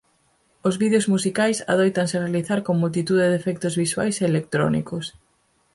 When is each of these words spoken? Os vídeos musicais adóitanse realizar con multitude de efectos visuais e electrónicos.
Os 0.67 0.75
vídeos 0.81 1.09
musicais 1.13 1.57
adóitanse 1.73 2.21
realizar 2.23 2.59
con 2.65 2.75
multitude 2.83 3.23
de 3.27 3.37
efectos 3.41 3.73
visuais 3.83 4.15
e 4.17 4.23
electrónicos. 4.31 5.05